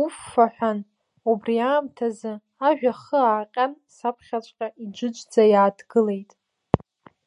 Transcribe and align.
Уфф 0.00 0.32
аҳәан, 0.44 0.78
убри 1.30 1.54
аамҭазы 1.68 2.32
ажә 2.66 2.84
ахы 2.92 3.20
ааҟьан 3.26 3.72
саԥхьаҵәҟьа 3.96 4.66
иџыџӡа 4.82 5.42
иааҭгылеит. 5.52 6.30